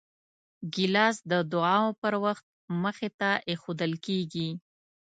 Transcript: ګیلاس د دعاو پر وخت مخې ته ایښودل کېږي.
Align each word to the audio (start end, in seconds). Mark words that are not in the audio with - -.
ګیلاس 0.73 1.17
د 1.31 1.33
دعاو 1.51 1.89
پر 2.01 2.13
وخت 2.23 2.45
مخې 2.83 3.09
ته 3.19 3.29
ایښودل 3.49 3.93
کېږي. 4.05 4.49